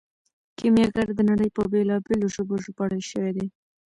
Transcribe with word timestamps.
کیمیاګر 0.57 1.07
د 1.15 1.19
نړۍ 1.29 1.49
په 1.55 1.61
بیلابیلو 1.71 2.27
ژبو 2.35 2.55
ژباړل 2.63 3.01
شوی 3.11 3.31
دی. 3.37 3.47